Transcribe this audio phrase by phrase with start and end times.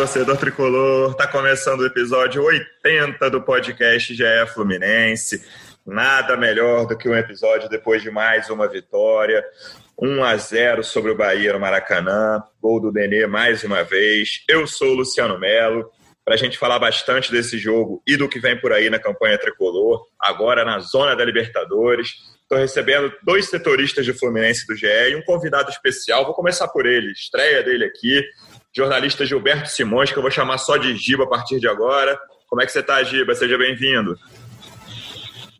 [0.00, 1.14] Torcedor tricolor!
[1.14, 5.44] Tá começando o episódio 80 do podcast GE Fluminense.
[5.86, 9.44] Nada melhor do que um episódio depois de mais uma vitória.
[10.00, 12.42] 1 a 0 sobre o Bahia no Maracanã.
[12.62, 14.42] Gol do Denê mais uma vez.
[14.48, 15.90] Eu sou o Luciano Melo.
[16.24, 19.36] Para a gente falar bastante desse jogo e do que vem por aí na campanha
[19.36, 22.08] tricolor, agora na zona da Libertadores.
[22.40, 26.24] Estou recebendo dois setoristas de Fluminense do GE e um convidado especial.
[26.24, 28.24] Vou começar por ele, estreia dele aqui,
[28.74, 32.18] jornalista Gilberto Simões, que eu vou chamar só de Giba a partir de agora.
[32.48, 33.34] Como é que você está, Giba?
[33.34, 34.16] Seja bem-vindo.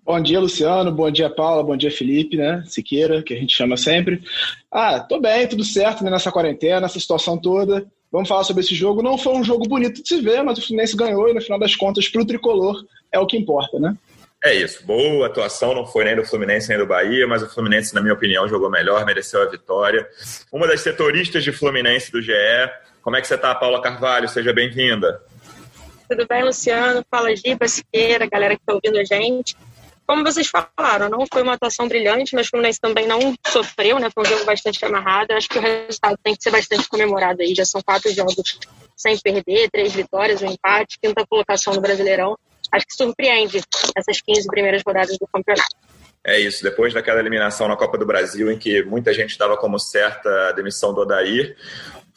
[0.05, 0.91] Bom dia, Luciano.
[0.91, 1.63] Bom dia, Paula.
[1.63, 2.65] Bom dia, Felipe, né?
[2.67, 4.23] Siqueira, que a gente chama sempre.
[4.71, 6.11] Ah, tô bem, tudo certo né?
[6.11, 7.87] nessa quarentena, nessa situação toda.
[8.11, 9.03] Vamos falar sobre esse jogo.
[9.03, 11.61] Não foi um jogo bonito de se ver, mas o Fluminense ganhou e no final
[11.61, 13.97] das contas, para o tricolor, é o que importa, né?
[14.43, 17.95] É isso, boa atuação, não foi nem do Fluminense nem do Bahia, mas o Fluminense,
[17.95, 20.09] na minha opinião, jogou melhor, mereceu a vitória.
[20.51, 22.33] Uma das setoristas de Fluminense do GE,
[23.03, 24.29] como é que você está, Paula Carvalho?
[24.29, 25.23] Seja bem-vinda.
[26.09, 27.05] Tudo bem, Luciano?
[27.11, 29.57] Fala, Giba, Siqueira, galera que está ouvindo a gente.
[30.07, 34.11] Como vocês falaram, não foi uma atuação brilhante, mas o Fluminense também não sofreu, né?
[34.13, 35.33] Foi um jogo bastante amarrado.
[35.33, 37.55] Acho que o resultado tem que ser bastante comemorado aí.
[37.55, 38.59] Já são quatro jogos
[38.97, 42.37] sem perder, três vitórias, um empate, quinta colocação no Brasileirão.
[42.73, 43.61] Acho que surpreende
[43.97, 45.77] essas 15 primeiras rodadas do campeonato.
[46.25, 49.79] É isso, depois daquela eliminação na Copa do Brasil, em que muita gente dava como
[49.79, 51.57] certa a demissão do Odair,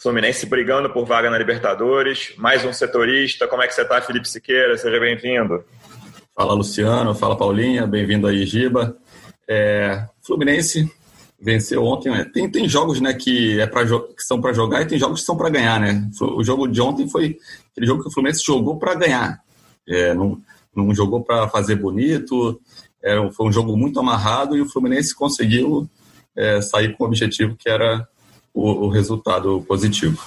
[0.03, 3.47] Fluminense brigando por vaga na Libertadores, mais um setorista.
[3.47, 4.77] Como é que você está, Felipe Siqueira?
[4.77, 5.63] Seja bem-vindo.
[6.35, 7.15] Fala, Luciano.
[7.15, 7.87] Fala, Paulinha.
[7.87, 8.97] Bem-vindo aí, Giba.
[9.47, 10.91] É, Fluminense
[11.39, 12.11] venceu ontem.
[12.11, 12.29] Né?
[12.33, 15.25] Tem, tem jogos né, que, é pra, que são para jogar e tem jogos que
[15.25, 15.79] são para ganhar.
[15.79, 16.05] Né?
[16.19, 17.37] O jogo de ontem foi
[17.71, 19.41] aquele jogo que o Fluminense jogou para ganhar.
[19.87, 20.37] É, não,
[20.75, 22.59] não jogou para fazer bonito.
[23.01, 25.89] É, foi um jogo muito amarrado e o Fluminense conseguiu
[26.35, 28.05] é, sair com o objetivo que era
[28.53, 30.17] o, o resultado positivo.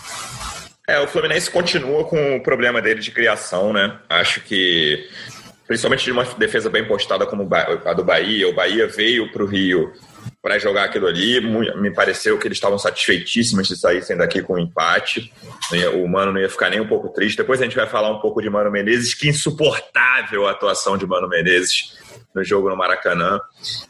[0.89, 3.99] É, o Fluminense continua com o problema dele de criação, né?
[4.09, 5.09] Acho que,
[5.67, 7.49] principalmente de uma defesa bem postada como
[7.85, 9.93] a do Bahia, o Bahia veio para o Rio
[10.43, 11.41] para jogar aquilo ali.
[11.77, 15.33] Me pareceu que eles estavam satisfeitíssimos de saírem daqui com um empate.
[15.95, 17.37] O Mano não ia ficar nem um pouco triste.
[17.37, 19.15] Depois a gente vai falar um pouco de Mano Menezes.
[19.15, 21.97] Que insuportável a atuação de Mano Menezes
[22.35, 23.41] no jogo no Maracanã.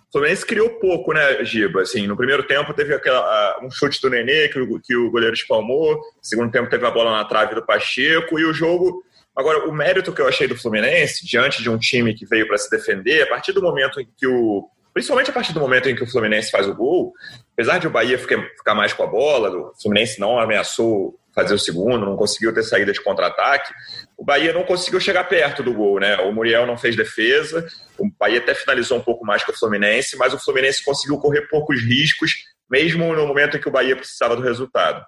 [0.08, 1.82] O Fluminense criou pouco, né, Giba?
[1.82, 5.34] Assim, no primeiro tempo teve aquela, um chute do Nenê que o, que o goleiro
[5.34, 5.96] espalmou.
[5.96, 8.38] No segundo tempo teve a bola na trave do Pacheco.
[8.38, 9.04] E o jogo
[9.36, 12.56] Agora, o mérito que eu achei do Fluminense, diante de um time que veio para
[12.56, 14.66] se defender, a partir do momento em que o
[14.96, 17.12] principalmente a partir do momento em que o Fluminense faz o gol,
[17.52, 21.58] apesar de o Bahia ficar mais com a bola, o Fluminense não ameaçou fazer o
[21.58, 23.74] segundo, não conseguiu ter saída de contra-ataque,
[24.16, 26.16] o Bahia não conseguiu chegar perto do gol, né?
[26.20, 27.66] O Muriel não fez defesa,
[27.98, 31.42] o Bahia até finalizou um pouco mais que o Fluminense, mas o Fluminense conseguiu correr
[31.42, 32.32] poucos riscos,
[32.70, 35.04] mesmo no momento em que o Bahia precisava do resultado.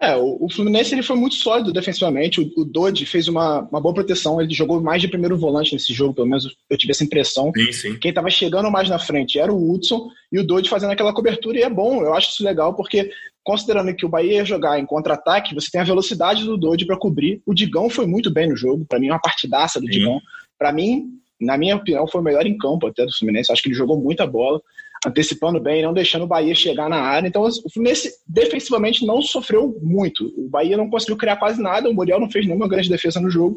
[0.00, 2.40] É, o, o, Fluminense ele foi muito sólido defensivamente.
[2.40, 4.40] O, o fez uma, uma boa proteção.
[4.40, 7.50] Ele jogou mais de primeiro volante nesse jogo, pelo menos eu tive essa impressão.
[7.54, 7.98] Sim, sim.
[7.98, 11.58] Quem estava chegando mais na frente era o Hudson e o Dodi fazendo aquela cobertura.
[11.58, 13.10] E é bom, eu acho isso legal, porque
[13.42, 16.96] considerando que o Bahia ia jogar em contra-ataque, você tem a velocidade do Dodi para
[16.96, 17.42] cobrir.
[17.44, 18.84] O Digão foi muito bem no jogo.
[18.84, 19.92] Para mim, é uma partidaça do sim.
[19.98, 20.20] Digão.
[20.56, 21.06] Para mim,
[21.40, 23.50] na minha opinião, foi o melhor em campo até do Fluminense.
[23.50, 24.60] Acho que ele jogou muita bola
[25.06, 27.28] antecipando bem, não deixando o Bahia chegar na área.
[27.28, 30.32] Então, o Fluminense defensivamente não sofreu muito.
[30.36, 33.30] O Bahia não conseguiu criar quase nada, o Muriel não fez nenhuma grande defesa no
[33.30, 33.56] jogo.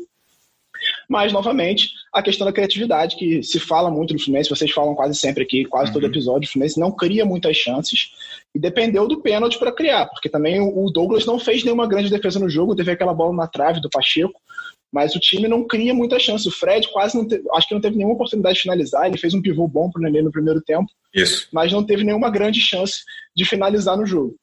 [1.08, 5.16] Mas, novamente, a questão da criatividade, que se fala muito no Fluminense, vocês falam quase
[5.16, 5.94] sempre aqui, quase uhum.
[5.94, 8.12] todo episódio, o Fluminense não cria muitas chances
[8.54, 12.40] e dependeu do pênalti para criar, porque também o Douglas não fez nenhuma grande defesa
[12.40, 14.40] no jogo, teve aquela bola na trave do Pacheco,
[14.92, 16.48] mas o time não cria muita chance.
[16.48, 19.08] O Fred quase não teve, acho que não teve nenhuma oportunidade de finalizar.
[19.08, 21.48] Ele fez um pivô bom para o Nenê no primeiro tempo, Isso.
[21.52, 23.04] mas não teve nenhuma grande chance
[23.36, 24.36] de finalizar no jogo.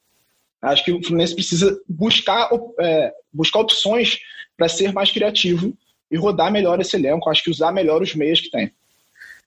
[0.62, 2.48] Acho que o Fluminense precisa buscar,
[2.80, 4.18] é, buscar opções
[4.56, 5.76] para ser mais criativo
[6.10, 7.28] e rodar melhor esse elenco.
[7.30, 8.72] Acho que usar melhor os meias que tem.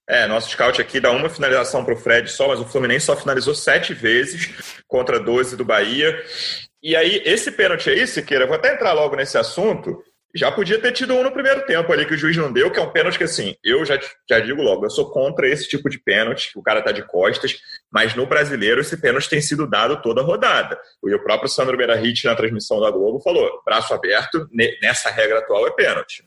[0.08, 3.16] É, nosso scout aqui dá uma finalização para o Fred só, mas o Fluminense só
[3.16, 4.50] finalizou sete vezes
[4.88, 6.22] contra 12 do Bahia.
[6.82, 10.92] E aí, esse pênalti aí, Siqueira, vou até entrar logo nesse assunto Já podia ter
[10.94, 13.18] tido um no primeiro tempo ali que o juiz não deu, que é um pênalti
[13.18, 14.00] que, assim, eu já,
[14.30, 17.06] já digo logo, eu sou contra esse tipo de pênalti, que o cara tá de
[17.06, 17.58] costas,
[17.92, 20.80] mas no brasileiro esse pênalti tem sido dado toda a rodada.
[21.06, 24.48] E o próprio Sandro Meirahit, na transmissão da Globo, falou: braço aberto,
[24.82, 26.24] nessa regra atual é pênalti.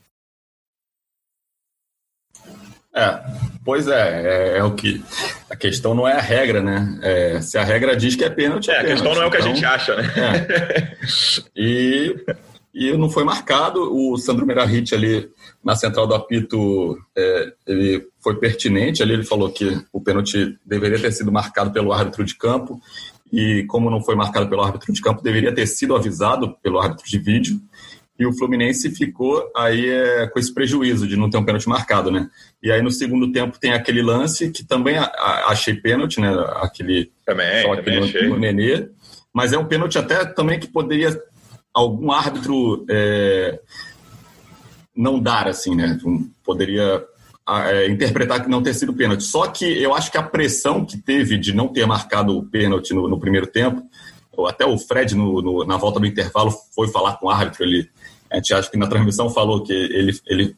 [2.96, 3.20] É,
[3.64, 5.02] pois é, é, é, o que.
[5.50, 7.00] A questão não é a regra, né?
[7.02, 8.70] É, se a regra diz que é pênalti.
[8.70, 10.12] É, é a questão pênalti, não é o que então, a gente acha, né?
[10.16, 10.94] É.
[11.56, 12.14] E
[12.74, 13.80] e não foi marcado.
[13.94, 15.30] O Sandro Merahit ali
[15.64, 21.00] na central do apito, é, ele foi pertinente, ali ele falou que o pênalti deveria
[21.00, 22.80] ter sido marcado pelo árbitro de campo
[23.32, 27.08] e como não foi marcado pelo árbitro de campo, deveria ter sido avisado pelo árbitro
[27.08, 27.60] de vídeo
[28.18, 32.12] e o Fluminense ficou aí é, com esse prejuízo de não ter um pênalti marcado,
[32.12, 32.28] né?
[32.62, 36.32] E aí no segundo tempo tem aquele lance que também a, a, achei pênalti, né?
[36.62, 38.28] Aquele também, também no, achei.
[38.28, 38.88] no Nenê,
[39.32, 41.10] mas é um pênalti até também que poderia
[41.74, 43.58] algum árbitro é,
[44.96, 45.98] não dar, assim, né?
[46.44, 47.04] Poderia
[47.48, 49.24] é, interpretar que não ter sido pênalti.
[49.24, 52.94] Só que eu acho que a pressão que teve de não ter marcado o pênalti
[52.94, 53.82] no, no primeiro tempo,
[54.46, 57.64] até o Fred, no, no, na volta do intervalo, foi falar com o árbitro.
[57.64, 57.90] Ele,
[58.30, 60.56] a gente acha que na transmissão falou que ele, ele,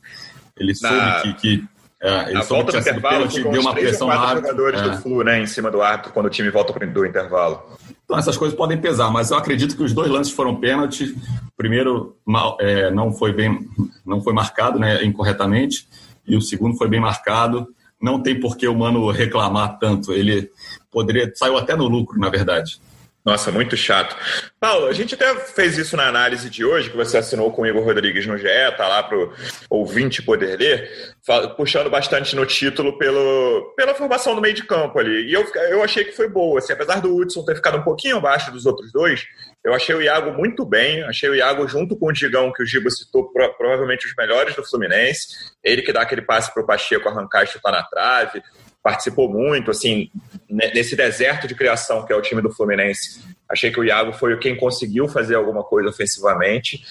[0.59, 1.21] ele soube na...
[1.23, 1.65] que, que
[2.01, 4.51] é, ele soube que tinha sido pênalti, deu uma pressão no árbitro.
[4.51, 4.89] jogadores é.
[4.91, 7.63] do Flu, né, em cima do árbitro quando o time volta do intervalo.
[8.07, 11.13] Então, essas coisas podem pesar, mas eu acredito que os dois lances foram pênalti.
[11.49, 13.69] O primeiro mal, é, não foi bem,
[14.07, 15.89] não foi marcado né, incorretamente,
[16.25, 17.67] e o segundo foi bem marcado.
[18.01, 20.13] Não tem por que o Mano reclamar tanto.
[20.13, 20.49] Ele
[20.89, 21.33] poderia.
[21.35, 22.81] Saiu até no lucro, na verdade.
[23.27, 24.17] Nossa, muito chato.
[24.61, 27.67] Paulo, a gente até fez isso na análise de hoje, que você assinou com o
[27.67, 28.47] Igor Rodrigues no GE,
[28.77, 29.33] tá lá para o
[29.69, 31.17] ouvinte poder ler,
[31.57, 35.29] puxando bastante no título pelo, pela formação do meio de campo ali.
[35.29, 36.61] E eu, eu achei que foi boa.
[36.61, 39.27] Assim, apesar do Hudson ter ficado um pouquinho abaixo dos outros dois,
[39.65, 41.03] eu achei o Iago muito bem.
[41.03, 44.65] Achei o Iago junto com o Digão, que o Giba citou, provavelmente os melhores do
[44.65, 45.27] Fluminense.
[45.65, 48.41] Ele que dá aquele passe para o Pacheco arrancar e chutar na trave
[48.87, 50.09] participou muito, assim,
[50.49, 53.21] nesse deserto de criação que é o time do Fluminense.
[53.51, 56.85] Achei que o Iago foi quem conseguiu fazer alguma coisa ofensivamente.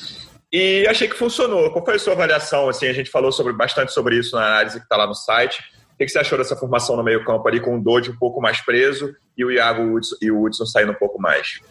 [0.52, 1.72] E achei que funcionou.
[1.72, 2.68] Qual foi a sua avaliação?
[2.68, 5.64] Assim, a gente falou sobre, bastante sobre isso na análise que está lá no site.
[5.94, 8.60] O que você achou dessa formação no meio-campo ali, com o Dodge um pouco mais
[8.60, 11.62] preso e o Iago e o Hudson saindo um pouco mais?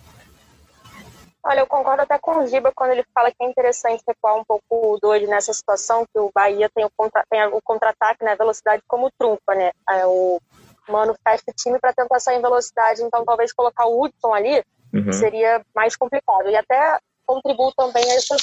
[1.46, 4.44] Olha, eu concordo até com o Giba quando ele fala que é interessante recuar um
[4.44, 8.34] pouco o Dodge nessa situação, que o Bahia tem o, contra, tem o contra-ataque, né,
[8.34, 9.70] velocidade como trunfa, né?
[9.90, 10.40] É, o
[10.88, 14.64] Mano fecha o time para tentar sair em velocidade, então talvez colocar o Hudson ali
[14.92, 15.12] uhum.
[15.12, 16.48] seria mais complicado.
[16.48, 18.36] E até contribui também a essa,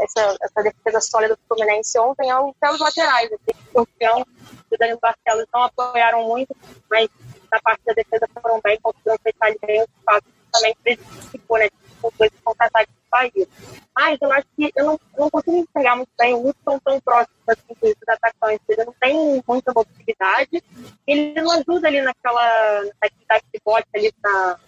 [0.00, 3.30] essa, essa defesa sólida do Fluminense ontem até os laterais.
[3.74, 4.24] O Campeão
[4.70, 6.56] e o Danilo Barcelos não apoiaram muito,
[6.90, 7.08] mas
[7.52, 11.68] na parte da defesa foram bem, conseguiram fechar bem o espaço também prejudicou, né?
[12.00, 13.46] Com dois contra-ataques Bahia.
[13.94, 17.36] Mas eu acho que eu não, não consigo enxergar muito bem o Hudson tão próximo
[17.46, 18.64] assim, dos atacantes.
[18.68, 20.62] Ele não tem muita mobilidade.
[21.06, 24.58] Ele não ajuda ali naquela atividade de bote ali na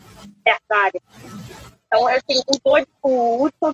[0.44, 1.02] perto da área.
[1.86, 3.72] Então, assim, o dois, o Hudson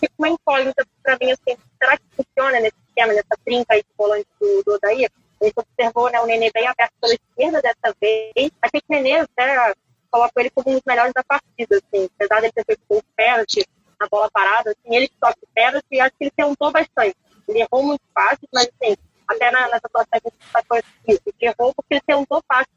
[0.00, 3.88] fica uma incógnita para mim, assim, será que funciona nesse esquema, nessa trinca aí de
[3.96, 5.10] volante do, do Odair?
[5.40, 8.50] A gente observou né, o Nenê bem aberto pela esquerda dessa vez.
[8.62, 9.74] Achei que o Nenê até
[10.12, 12.08] coloco ele como um dos melhores da partida, assim.
[12.14, 13.66] Apesar de ele ter feito o pênalti
[13.98, 17.16] na bola parada, assim, ele que toca o pênalti e acho que ele tentou bastante.
[17.48, 21.52] Ele errou muito fácil, mas assim, até na, nessa situação que a gente isso, ele
[21.52, 22.72] errou porque ele tentou fácil,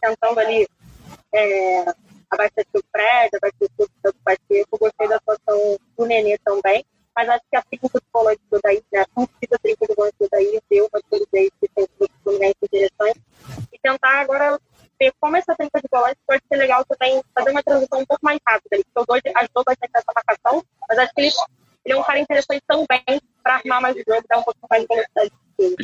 [0.00, 0.68] tentando ali
[1.32, 1.84] é,
[2.30, 4.64] abastecer o Fred, abastecer o.
[4.72, 6.83] Eu gostei da atuação do Nenê também,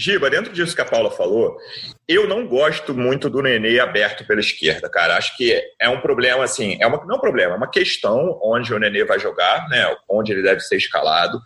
[0.00, 1.56] Giba, dentro disso que a Paula falou,
[2.08, 5.16] eu não gosto muito do Nenê aberto pela esquerda, cara.
[5.16, 8.38] Acho que é um problema, assim, é uma, não é um problema, é uma questão
[8.42, 9.94] onde o Nenê vai jogar, né?
[10.08, 11.38] Onde ele deve ser escalado.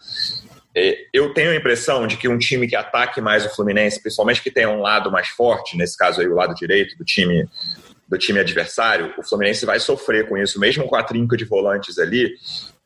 [0.72, 4.42] É, eu tenho a impressão de que um time que ataque mais o Fluminense, principalmente
[4.42, 7.48] que tenha um lado mais forte, nesse caso aí o lado direito do time
[8.06, 11.98] do time adversário, o Fluminense vai sofrer com isso, mesmo com a trinca de volantes
[11.98, 12.34] ali.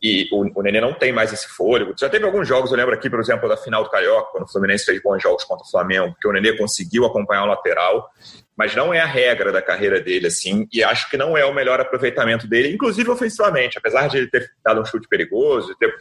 [0.00, 1.94] E o, o Nenê não tem mais esse fôlego.
[1.98, 4.48] Já teve alguns jogos, eu lembro aqui, por exemplo, da final do Carioca, quando o
[4.48, 8.08] Fluminense fez bons jogos contra o Flamengo, porque o Nenê conseguiu acompanhar o lateral,
[8.56, 11.54] mas não é a regra da carreira dele, assim, e acho que não é o
[11.54, 15.94] melhor aproveitamento dele, inclusive ofensivamente, apesar de ele ter dado um chute perigoso, ter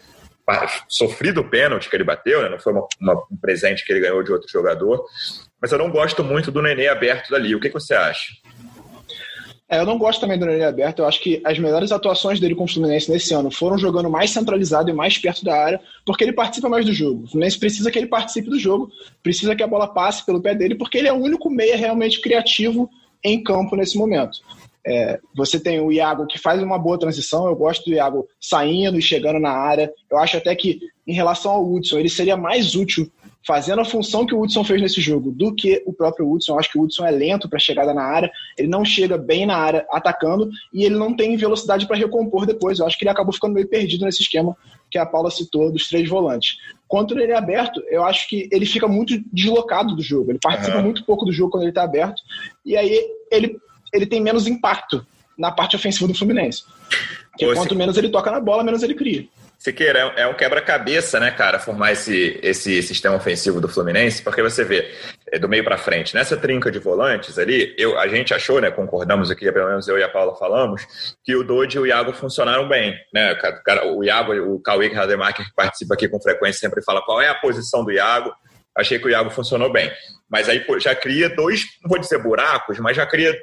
[0.87, 2.49] sofrido o pênalti que ele bateu, né?
[2.49, 5.03] não foi uma, uma, um presente que ele ganhou de outro jogador.
[5.61, 7.53] Mas eu não gosto muito do Nenê aberto dali.
[7.53, 8.33] O que, que você acha?
[9.69, 10.99] É, eu não gosto também do Nenê aberto.
[10.99, 14.31] Eu acho que as melhores atuações dele com o Fluminense nesse ano foram jogando mais
[14.31, 17.23] centralizado e mais perto da área, porque ele participa mais do jogo.
[17.25, 18.89] O Fluminense precisa que ele participe do jogo,
[19.21, 22.21] precisa que a bola passe pelo pé dele, porque ele é o único meia realmente
[22.21, 22.89] criativo
[23.23, 24.39] em campo nesse momento.
[24.85, 27.45] É, você tem o Iago que faz uma boa transição.
[27.45, 29.91] Eu gosto do Iago saindo e chegando na área.
[30.09, 33.11] Eu acho até que, em relação ao Hudson, ele seria mais útil
[33.47, 36.51] fazendo a função que o Hudson fez nesse jogo do que o próprio Hudson.
[36.51, 39.45] Eu acho que o Hudson é lento para chegada na área, ele não chega bem
[39.45, 42.79] na área atacando e ele não tem velocidade para recompor depois.
[42.79, 44.55] Eu acho que ele acabou ficando meio perdido nesse esquema
[44.91, 46.57] que a Paula citou dos três volantes.
[46.89, 50.31] Quanto ele é aberto, eu acho que ele fica muito deslocado do jogo.
[50.31, 50.83] Ele participa uhum.
[50.83, 52.21] muito pouco do jogo quando ele está aberto
[52.65, 52.99] e aí
[53.31, 53.57] ele
[53.93, 56.63] ele tem menos impacto na parte ofensiva do Fluminense.
[57.31, 59.25] Porque quanto menos ele toca na bola, menos ele cria.
[59.57, 64.63] Siqueira, é um quebra-cabeça, né, cara, formar esse, esse sistema ofensivo do Fluminense, porque você
[64.63, 64.93] vê,
[65.31, 68.69] é, do meio para frente, nessa trinca de volantes ali, eu, a gente achou, né,
[68.69, 70.85] concordamos aqui, pelo menos eu e a Paula falamos,
[71.23, 73.35] que o Dodge e o Iago funcionaram bem, né,
[73.95, 77.35] o Iago, o Cauê Rademacher, que participa aqui com frequência, sempre fala qual é a
[77.35, 78.31] posição do Iago,
[78.75, 79.91] achei que o Iago funcionou bem,
[80.29, 83.35] mas aí já cria dois, não vou dizer buracos, mas já cria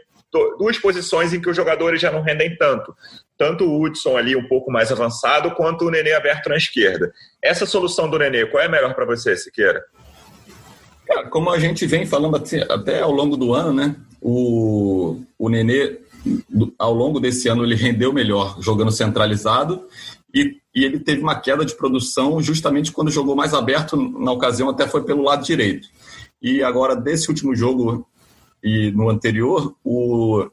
[0.58, 2.94] duas posições em que os jogadores já não rendem tanto.
[3.36, 7.12] Tanto o Hudson ali um pouco mais avançado, quanto o Nenê aberto na esquerda.
[7.42, 9.84] Essa solução do Nenê, qual é a melhor para você, Siqueira?
[11.06, 13.96] Cara, como a gente vem falando até ao longo do ano, né?
[14.20, 15.98] O, o Nenê,
[16.78, 19.86] ao longo desse ano, ele rendeu melhor jogando centralizado
[20.34, 24.70] e, e ele teve uma queda de produção justamente quando jogou mais aberto, na ocasião
[24.70, 25.88] até foi pelo lado direito.
[26.42, 28.06] E agora, desse último jogo
[28.64, 30.48] e no anterior, o,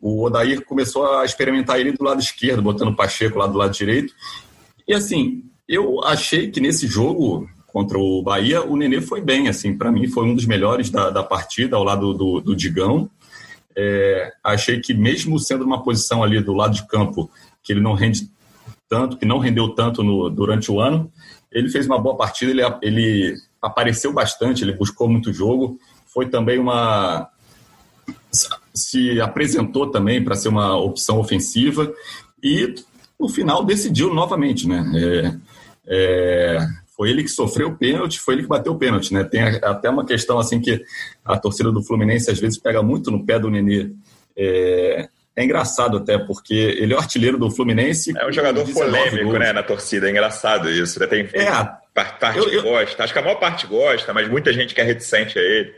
[0.00, 3.72] o Odair começou a experimentar ele do lado esquerdo, botando o Pacheco lá do lado
[3.72, 4.14] direito.
[4.86, 9.76] E assim, eu achei que nesse jogo contra o Bahia, o Nenê foi bem, assim,
[9.76, 13.10] para mim foi um dos melhores da, da partida ao lado do, do Digão.
[13.76, 17.28] É, achei que mesmo sendo uma posição ali do lado de campo
[17.64, 18.28] que ele não rende
[18.88, 21.10] tanto, que não rendeu tanto no, durante o ano,
[21.50, 25.78] ele fez uma boa partida, ele, ele apareceu bastante, ele buscou muito jogo,
[26.12, 27.28] foi também uma.
[28.74, 31.92] se apresentou também para ser uma opção ofensiva
[32.42, 32.74] e
[33.18, 34.84] no final decidiu novamente, né?
[34.94, 35.34] É,
[35.86, 36.66] é,
[36.96, 39.24] foi ele que sofreu o pênalti, foi ele que bateu o pênalti, né?
[39.24, 40.82] Tem até uma questão assim que
[41.24, 43.90] a torcida do Fluminense às vezes pega muito no pé do Nenê.
[44.36, 48.12] É, é engraçado até, porque ele é o artilheiro do Fluminense.
[48.16, 50.06] É um jogador polêmico, né, na torcida.
[50.06, 51.00] É engraçado isso.
[51.00, 51.06] Né?
[51.06, 51.48] Tem é,
[51.94, 53.04] parte eu, eu, gosta.
[53.04, 55.74] Acho que a maior parte gosta, mas muita gente que é reticente a ele.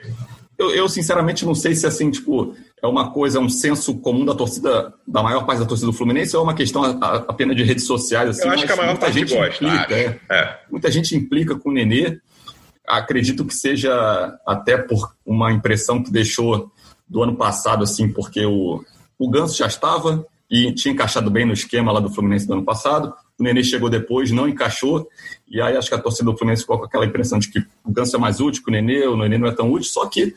[0.56, 4.34] Eu, eu, sinceramente não sei se assim, tipo, é uma coisa, um senso comum da
[4.34, 7.86] torcida, da maior parte da torcida do Fluminense, ou é uma questão apenas de redes
[7.86, 8.30] sociais.
[8.30, 9.64] Assim, eu acho que a maior parte gente gosta.
[9.64, 10.58] Implica, é, é.
[10.70, 12.18] Muita gente implica com o Nenê.
[12.86, 16.70] Acredito que seja até por uma impressão que deixou
[17.08, 18.84] do ano passado, assim, porque o,
[19.18, 22.64] o Ganso já estava e tinha encaixado bem no esquema lá do Fluminense do ano
[22.64, 23.12] passado.
[23.38, 25.08] O Nenê chegou depois, não encaixou.
[25.48, 27.92] E aí acho que a torcida do Fluminense ficou com aquela impressão de que o
[27.92, 29.90] Ganso é mais útil que o Nenê, o Nenê não é tão útil.
[29.90, 30.34] Só que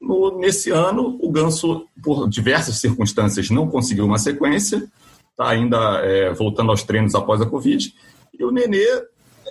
[0.00, 4.84] no, nesse ano o Ganso, por diversas circunstâncias, não conseguiu uma sequência.
[5.30, 7.94] Está ainda é, voltando aos treinos após a Covid.
[8.38, 8.86] E o Nenê,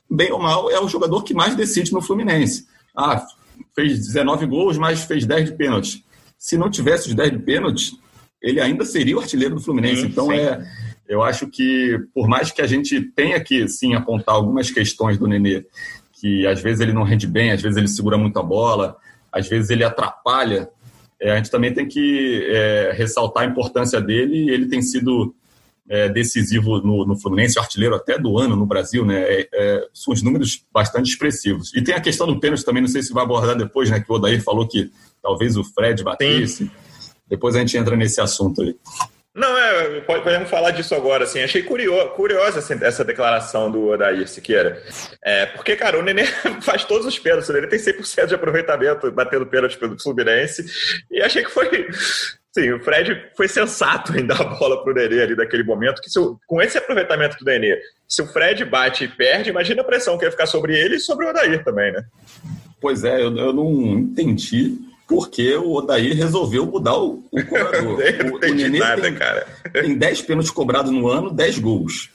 [0.10, 2.68] bem ou mal, é o jogador que mais decide no Fluminense.
[2.96, 3.26] Ah,
[3.74, 6.06] fez 19 gols, mas fez 10 de pênalti.
[6.38, 7.94] Se não tivesse os 10 de pênalti,
[8.42, 10.02] ele ainda seria o artilheiro do Fluminense.
[10.02, 10.34] Sim, então sim.
[10.34, 10.62] é,
[11.12, 15.28] eu acho que por mais que a gente tenha que sim apontar algumas questões do
[15.28, 15.66] Nenê,
[16.14, 18.96] que às vezes ele não rende bem, às vezes ele segura muito a bola,
[19.32, 20.70] às vezes ele atrapalha,
[21.22, 24.50] é, a gente também tem que é, ressaltar a importância dele.
[24.50, 25.36] Ele tem sido
[25.88, 29.22] é, decisivo no, no, Fluminense, artilheiro até do ano no Brasil, né?
[29.22, 31.72] É, é, são os números bastante expressivos.
[31.76, 34.00] E tem a questão do pênalti também, não sei se vai abordar depois, né?
[34.00, 34.90] Que o Odair falou que
[35.22, 36.66] talvez o Fred batesse.
[36.66, 36.72] Sim.
[37.30, 38.76] Depois a gente entra nesse assunto aí.
[39.34, 41.42] Não, é, podemos falar disso agora, assim.
[41.42, 44.84] Achei curioso, curiosa essa declaração do Odair Siqueira.
[45.24, 46.26] É, porque, cara, o Nenê
[46.62, 50.66] faz todos os pênaltis, ele tem 100% de aproveitamento batendo pênalti pelo Fluminense.
[51.10, 51.88] E achei que foi.
[52.54, 56.02] Sim, o Fred foi sensato em dar a bola pro Nenê ali naquele momento.
[56.02, 56.10] Que
[56.46, 60.26] com esse aproveitamento do Nenê, se o Fred bate e perde, imagina a pressão que
[60.26, 62.04] ia ficar sobre ele e sobre o Odair também, né?
[62.82, 68.00] Pois é, eu, eu não entendi porque o Odair resolveu mudar o, o cobrador.
[68.32, 69.46] o, o Nenê nada, tem, cara.
[69.74, 72.10] tem 10 pênaltis cobrados no ano, 10 gols.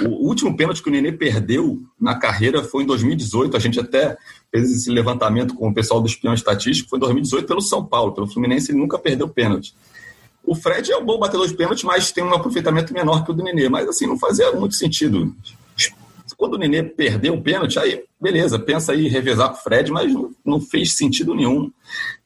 [0.00, 3.56] O último pênalti que o Nenê perdeu na carreira foi em 2018.
[3.56, 4.16] A gente até
[4.50, 6.90] fez esse levantamento com o pessoal do espião estatístico.
[6.90, 8.12] Foi em 2018 pelo São Paulo.
[8.12, 9.72] Pelo Fluminense ele nunca perdeu pênalti.
[10.44, 13.34] O Fred é um bom batedor de pênalti, mas tem um aproveitamento menor que o
[13.34, 13.68] do Nenê.
[13.68, 15.32] Mas assim, não fazia muito sentido.
[16.36, 20.12] Quando o Nenê perdeu o pênalti, aí beleza, pensa aí revezar com o Fred, mas
[20.12, 21.70] não, não fez sentido nenhum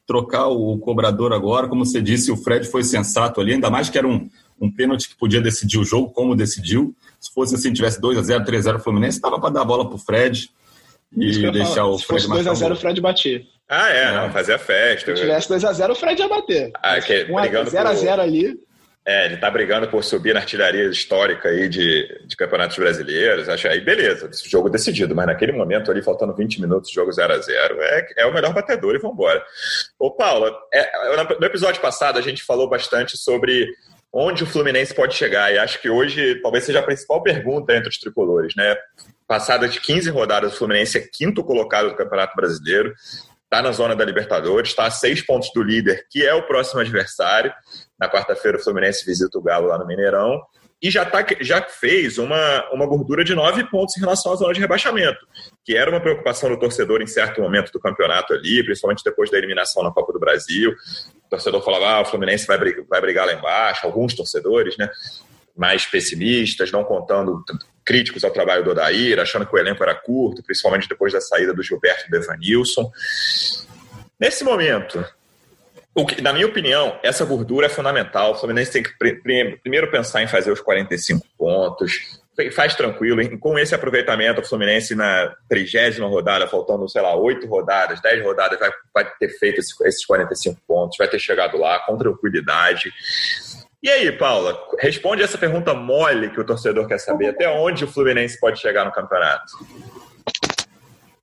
[0.07, 1.67] trocar o cobrador agora.
[1.67, 4.27] Como você disse, o Fred foi sensato ali, ainda mais que era um,
[4.59, 6.95] um pênalti que podia decidir o jogo, como decidiu.
[7.19, 9.65] Se fosse assim, tivesse 2 a 0 3 a 0 Fluminense, estava para dar a
[9.65, 10.49] bola para o Fred
[11.15, 11.87] e deixar falar.
[11.89, 13.41] o Fred Se fosse 2 a 0 o Fred batia.
[13.69, 14.15] Ah, é, é.
[14.15, 15.13] não, fazia festa.
[15.13, 16.71] Se tivesse 2 a 0 o Fred ia bater.
[16.81, 18.66] Ah, que, 1 a 0 a 0 ali.
[19.07, 23.47] É, ele tá brigando por subir na artilharia histórica aí de, de campeonatos brasileiros.
[23.47, 27.37] Acho aí, beleza, jogo decidido, mas naquele momento ali, faltando 20 minutos, jogo 0 a
[27.37, 29.41] 0 é, é o melhor batedor e vambora.
[29.97, 30.91] Ô, Paula, é,
[31.39, 33.69] no episódio passado a gente falou bastante sobre
[34.11, 37.87] onde o Fluminense pode chegar, e acho que hoje talvez seja a principal pergunta entre
[37.87, 38.75] os tricolores, né?
[39.25, 42.93] Passada de 15 rodadas, o Fluminense é quinto colocado do Campeonato Brasileiro,
[43.47, 46.81] está na zona da Libertadores, está a seis pontos do líder, que é o próximo
[46.81, 47.51] adversário.
[47.99, 50.41] Na quarta-feira, o Fluminense visita o Galo lá no Mineirão.
[50.79, 54.53] E já, tá, já fez uma, uma gordura de nove pontos em relação à zona
[54.53, 55.17] de rebaixamento,
[55.65, 59.39] que era uma preocupação do torcedor em certo momento do campeonato ali, principalmente depois da
[59.39, 60.75] eliminação na Copa do Brasil.
[61.25, 64.87] O torcedor falava, ah, o Fluminense vai brigar, vai brigar lá embaixo, alguns torcedores, né?
[65.55, 67.43] Mais pessimistas, não contando
[67.87, 71.53] críticos ao trabalho do Odair, achando que o elenco era curto, principalmente depois da saída
[71.53, 72.91] do Gilberto e do Evanilson.
[74.19, 75.05] Nesse momento,
[76.05, 78.33] que, na minha opinião, essa gordura é fundamental.
[78.33, 78.91] O Fluminense tem que
[79.63, 82.19] primeiro pensar em fazer os 45 pontos.
[82.53, 83.39] Faz tranquilo.
[83.39, 88.59] Com esse aproveitamento, o Fluminense na trigésima rodada, faltando, sei lá, oito rodadas, dez rodadas,
[88.59, 92.91] vai, vai ter feito esses 45 pontos, vai ter chegado lá com tranquilidade.
[93.81, 97.29] E aí, Paula, responde essa pergunta mole que o torcedor quer saber.
[97.29, 99.53] Até onde o Fluminense pode chegar no campeonato?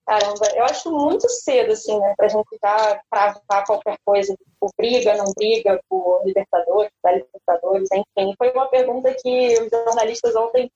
[0.06, 5.16] Caramba, eu acho muito cedo, assim, né, pra gente já cravar qualquer coisa, por briga,
[5.16, 8.34] não briga, por Libertadores, da Libertadores, enfim.
[8.36, 10.70] Foi uma pergunta que os jornalistas ontem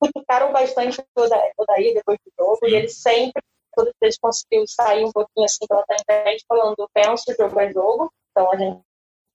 [0.00, 1.34] criticaram bastante toda,
[1.70, 2.66] aí depois do jogo, Sim.
[2.66, 3.42] e eles sempre,
[3.74, 8.52] todos eles conseguiram sair um pouquinho assim pela internet falando, penso jogo a jogo, então
[8.52, 8.80] a gente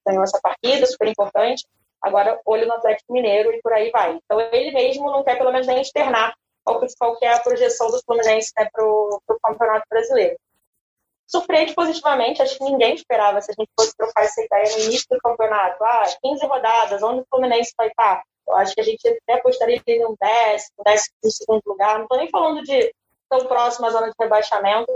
[0.06, 1.66] ganhou essa partida, super importante,
[2.02, 4.20] agora olho no Atlético Mineiro e por aí vai.
[4.24, 6.34] Então ele mesmo não quer pelo menos nem externar
[6.64, 10.38] qual que é a projeção do Fluminense né, para o Campeonato Brasileiro.
[11.28, 15.08] Surpreende positivamente, acho que ninguém esperava se a gente fosse trocar essa ideia no início
[15.10, 15.84] do campeonato.
[15.84, 18.24] Ah, 15 rodadas, onde o Fluminense vai estar?
[18.48, 21.96] Eu acho que a gente até apostaria em um décimo, décimo segundo lugar.
[21.96, 22.94] Não estou nem falando de
[23.30, 24.92] tão próximo à zona de rebaixamento,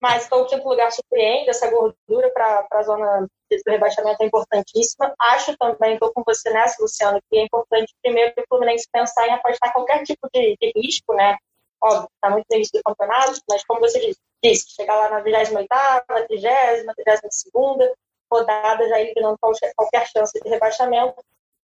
[0.00, 5.14] mas então, o quinto lugar surpreende, essa gordura para a zona do rebaixamento é importantíssima.
[5.18, 9.32] Acho também, estou com você nessa, Luciano, que é importante primeiro o Fluminense pensar em
[9.32, 11.36] afastar qualquer tipo de, de risco, né?
[11.82, 16.26] Óbvio, está muito no início do campeonato, mas como você disse, chegar lá na 28ª,
[16.26, 17.92] 30 32ª
[18.30, 21.14] rodada, já eliminando qualquer, chance de rebaixamento.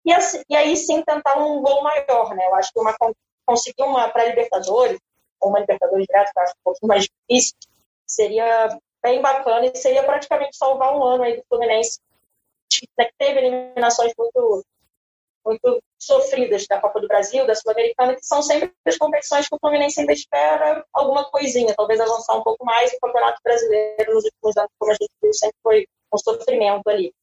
[0.05, 2.45] E, assim, e aí sim tentar um gol maior, né?
[2.47, 2.95] Eu acho que uma,
[3.45, 4.99] conseguir uma pré-Libertadores,
[5.39, 7.55] ou uma Libertadores direto, eu acho um pouquinho mais difícil,
[8.13, 11.99] seria bem bacana e seria praticamente salvar um ano aí do Fluminense,
[12.69, 14.65] que teve eliminações muito,
[15.45, 19.59] muito sofridas da Copa do Brasil, da Sul-Americana, que são sempre as competições que o
[19.59, 22.91] Fluminense ainda espera alguma coisinha, talvez avançar um pouco mais.
[22.93, 27.13] O Campeonato Brasileiro, nos últimos anos, como a gente viu, sempre foi um sofrimento ali.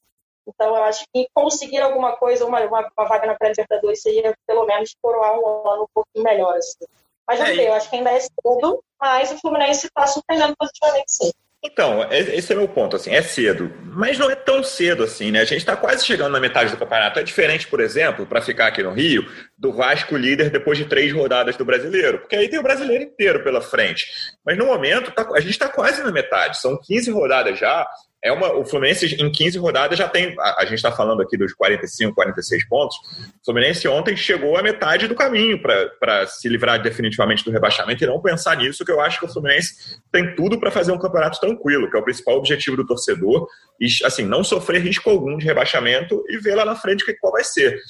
[0.46, 4.64] Então, eu acho que conseguir alguma coisa, uma, uma, uma vaga na pré-Libertadores, seria pelo
[4.64, 6.57] menos coroar um ano um pouquinho melhor.
[6.57, 6.87] Assim.
[7.27, 11.30] Mas, é, eu acho que ainda é cedo, mas o Fluminense está surpreendendo positivamente, sim.
[11.62, 15.02] Então, é, esse é o meu ponto, assim, é cedo, mas não é tão cedo
[15.02, 15.40] assim, né?
[15.40, 17.18] A gente está quase chegando na metade do campeonato.
[17.18, 19.28] É diferente, por exemplo, para ficar aqui no Rio,
[19.59, 23.42] do Vasco líder depois de três rodadas do brasileiro, porque aí tem o brasileiro inteiro
[23.42, 24.07] pela frente.
[24.47, 27.85] Mas no momento, tá, a gente está quase na metade, são 15 rodadas já,
[28.23, 30.35] é uma, o Fluminense em 15 rodadas já tem.
[30.40, 32.97] A, a gente está falando aqui dos 45, 46 pontos.
[32.97, 38.07] O Fluminense ontem chegou à metade do caminho para se livrar definitivamente do rebaixamento e
[38.07, 41.38] não pensar nisso, que eu acho que o Fluminense tem tudo para fazer um campeonato
[41.38, 43.47] tranquilo, que é o principal objetivo do torcedor.
[43.81, 47.33] E, assim, não sofrer risco algum de rebaixamento e ver lá na frente que, qual
[47.33, 47.81] vai ser.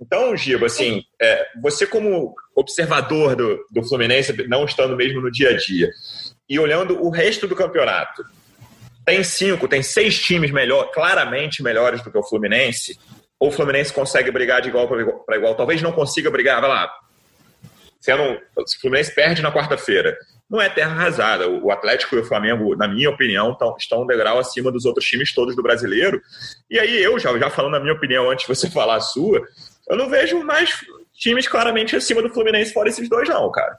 [0.00, 5.50] Então, Giba, assim, é, você como observador do, do Fluminense, não estando mesmo no dia
[5.50, 5.90] a dia,
[6.48, 8.24] e olhando o resto do campeonato
[9.04, 12.98] tem cinco, tem seis times melhor, claramente melhores do que o Fluminense,
[13.38, 15.54] ou o Fluminense consegue brigar de igual para igual, igual.
[15.54, 16.90] Talvez não consiga brigar, vai lá.
[18.00, 20.16] Sendo, se o Fluminense perde na quarta-feira,
[20.48, 21.48] não é terra arrasada.
[21.48, 25.04] O Atlético e o Flamengo, na minha opinião, tão, estão um degrau acima dos outros
[25.04, 26.20] times todos do brasileiro.
[26.70, 29.42] E aí eu, já, já falando a minha opinião antes de você falar a sua,
[29.88, 30.70] eu não vejo mais
[31.14, 33.78] times claramente acima do Fluminense fora esses dois, não, cara.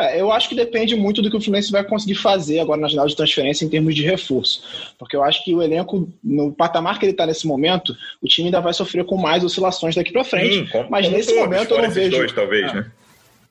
[0.00, 2.86] É, eu acho que depende muito do que o Fluminense vai conseguir fazer agora na
[2.86, 4.62] janela de transferência em termos de reforço.
[4.96, 8.46] Porque eu acho que o elenco, no patamar que ele está nesse momento, o time
[8.46, 10.70] ainda vai sofrer com mais oscilações daqui para frente.
[10.70, 12.16] Como, mas como nesse momento eu não vejo.
[12.16, 12.74] Dois, talvez, é.
[12.74, 12.92] né?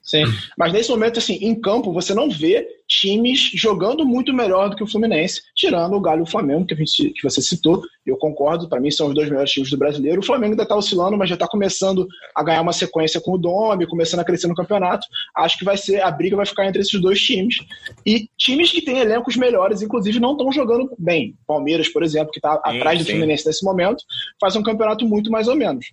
[0.01, 0.23] Sim.
[0.57, 4.83] Mas nesse momento, assim, em campo, você não vê times jogando muito melhor do que
[4.83, 7.83] o Fluminense, tirando o Galo e o Flamengo, que, a gente, que você citou.
[8.05, 10.21] Eu concordo, para mim são os dois melhores times do brasileiro.
[10.21, 13.37] O Flamengo ainda está oscilando, mas já está começando a ganhar uma sequência com o
[13.37, 15.05] Domi, começando a crescer no campeonato.
[15.35, 17.57] Acho que vai ser a briga vai ficar entre esses dois times.
[18.05, 21.35] E times que têm elencos melhores, inclusive, não estão jogando bem.
[21.45, 24.03] Palmeiras, por exemplo, que está atrás do Fluminense nesse momento,
[24.39, 25.91] faz um campeonato muito mais ou menos.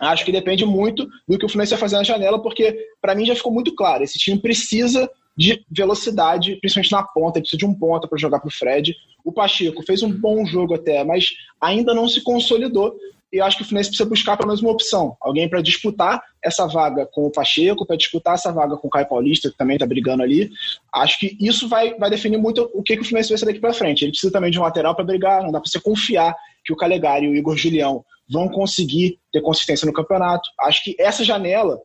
[0.00, 3.24] Acho que depende muito do que o Fluminense vai fazer na janela, porque para mim
[3.24, 7.64] já ficou muito claro: esse time precisa de velocidade, principalmente na ponta, ele precisa de
[7.64, 8.92] um ponta para jogar para o Fred.
[9.24, 12.96] O Pacheco fez um bom jogo até, mas ainda não se consolidou.
[13.32, 15.16] E acho que o Fluminense precisa buscar pelo menos uma opção.
[15.20, 19.06] Alguém para disputar essa vaga com o Pacheco, para disputar essa vaga com o Caio
[19.06, 20.50] Paulista, que também está brigando ali.
[20.92, 23.60] Acho que isso vai, vai definir muito o que, que o Fluminense vai ser daqui
[23.60, 24.02] para frente.
[24.02, 26.76] Ele precisa também de um lateral para brigar, não dá para você confiar que o
[26.76, 30.48] Calegari e o Igor Julião vão conseguir ter consistência no campeonato.
[30.60, 31.80] Acho que essa janela,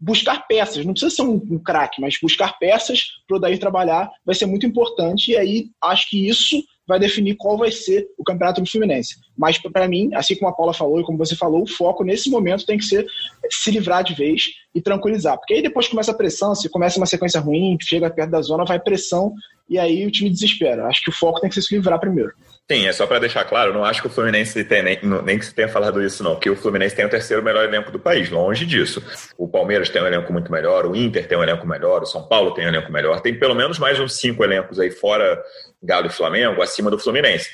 [0.00, 4.10] buscar peças, não precisa ser um, um craque, mas buscar peças para o Daí trabalhar
[4.24, 5.32] vai ser muito importante.
[5.32, 9.16] E aí acho que isso vai definir qual vai ser o campeonato do Fluminense.
[9.36, 12.28] Mas para mim, assim como a Paula falou e como você falou, o foco nesse
[12.28, 13.06] momento tem que ser
[13.50, 15.38] se livrar de vez e tranquilizar.
[15.38, 18.64] Porque aí depois começa a pressão, se começa uma sequência ruim, chega perto da zona,
[18.64, 19.32] vai pressão
[19.68, 20.86] e aí o time desespera.
[20.86, 22.32] Acho que o foco tem que ser se livrar primeiro.
[22.70, 25.38] Sim, é só para deixar claro, eu não acho que o Fluminense tem, nem, nem
[25.38, 27.98] que você tenha falado isso, não, que o Fluminense tem o terceiro melhor elenco do
[27.98, 29.04] país, longe disso.
[29.36, 32.26] O Palmeiras tem um elenco muito melhor, o Inter tem um elenco melhor, o São
[32.26, 35.42] Paulo tem um elenco melhor, tem pelo menos mais uns cinco elencos aí fora
[35.82, 37.50] Galo e Flamengo, acima do Fluminense.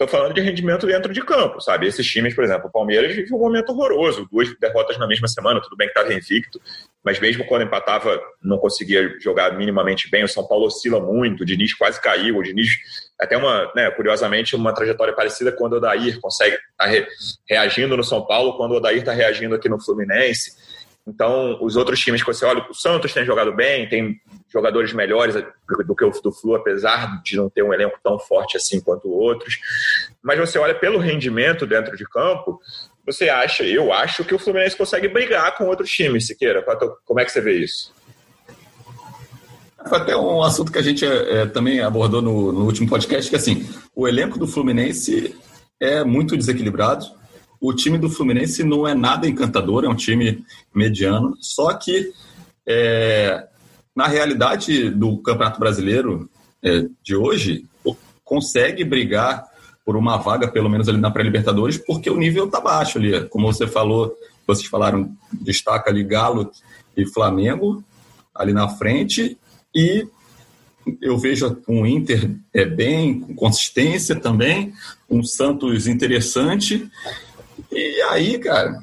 [0.00, 1.86] Estou falando de rendimento dentro de campo, sabe?
[1.86, 5.60] Esses times, por exemplo, o Palmeiras vive um momento horroroso, duas derrotas na mesma semana,
[5.60, 6.58] tudo bem que estava invicto,
[7.04, 10.24] mas mesmo quando empatava, não conseguia jogar minimamente bem.
[10.24, 12.70] O São Paulo oscila muito, o Diniz quase caiu, o Diniz
[13.20, 17.06] até uma, né, curiosamente, uma trajetória parecida quando o Odair consegue tá re,
[17.46, 20.52] reagindo no São Paulo, quando o Odair está reagindo aqui no Fluminense.
[21.10, 25.34] Então, os outros times que você olha, o Santos tem jogado bem, tem jogadores melhores
[25.34, 29.10] do que o do Flu, apesar de não ter um elenco tão forte assim quanto
[29.10, 29.58] outros.
[30.22, 32.60] Mas você olha pelo rendimento dentro de campo,
[33.04, 36.64] você acha, eu acho que o Fluminense consegue brigar com outros times, Siqueira.
[37.04, 37.92] Como é que você vê isso?
[39.88, 43.36] Foi até um assunto que a gente é, também abordou no, no último podcast, que
[43.36, 45.34] assim, o elenco do Fluminense
[45.80, 47.06] é muito desequilibrado.
[47.60, 50.44] O time do Fluminense não é nada encantador, é um time
[50.74, 51.36] mediano.
[51.40, 52.12] Só que
[52.66, 53.46] é,
[53.94, 56.30] na realidade do Campeonato Brasileiro
[56.62, 57.66] é, de hoje,
[58.24, 59.44] consegue brigar
[59.84, 63.28] por uma vaga, pelo menos ali na pré-Libertadores, porque o nível está baixo ali.
[63.28, 64.14] Como você falou,
[64.46, 66.50] vocês falaram, destaca ali Galo
[66.96, 67.82] e Flamengo
[68.34, 69.36] ali na frente,
[69.74, 70.06] e
[71.00, 74.72] eu vejo um Inter é bem, com consistência também,
[75.10, 76.88] um Santos interessante,
[77.70, 78.82] e aí, cara,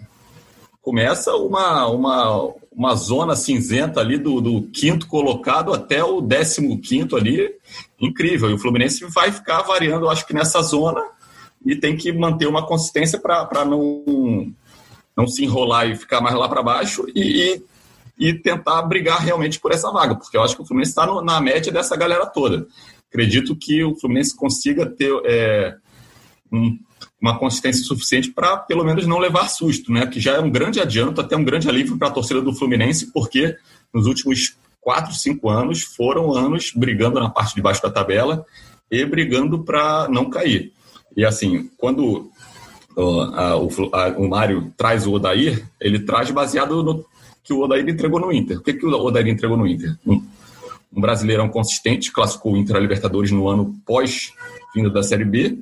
[0.81, 7.17] começa uma, uma, uma zona cinzenta ali do, do quinto colocado até o décimo quinto
[7.17, 7.53] ali,
[7.99, 8.49] incrível.
[8.49, 11.03] E o Fluminense vai ficar variando, eu acho que nessa zona,
[11.65, 14.53] e tem que manter uma consistência para não,
[15.15, 17.61] não se enrolar e ficar mais lá para baixo e,
[18.17, 21.05] e, e, tentar brigar realmente por essa vaga, porque eu acho que o Fluminense está
[21.21, 22.65] na média dessa galera toda.
[23.09, 25.75] Acredito que o Fluminense consiga ter é,
[26.49, 26.77] um
[27.21, 30.05] uma consistência suficiente para pelo menos não levar susto, né?
[30.05, 33.11] Que já é um grande adianto, até um grande alívio para a torcida do Fluminense,
[33.11, 33.55] porque
[33.93, 38.45] nos últimos quatro, cinco anos foram anos brigando na parte de baixo da tabela
[38.89, 40.71] e brigando para não cair.
[41.15, 42.31] E assim, quando
[42.95, 43.67] o,
[44.17, 47.05] o Mário traz o Odair, ele traz baseado no
[47.43, 48.59] que o Odair entregou no Inter.
[48.59, 49.97] O que, que o Odair entregou no Inter?
[50.05, 50.21] Um,
[50.93, 55.57] um brasileirão consistente, classificou o Inter a Libertadores no ano pós-vinda da Série B